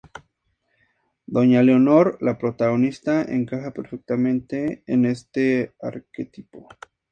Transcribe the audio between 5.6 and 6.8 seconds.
arquetipo.